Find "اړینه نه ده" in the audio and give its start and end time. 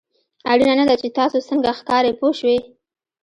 0.51-0.95